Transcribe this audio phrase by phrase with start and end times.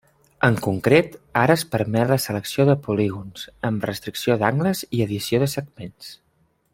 [0.45, 5.51] En concret ara es permet la selecció de polígons, amb restricció d'angles i edició de
[5.59, 6.11] segments.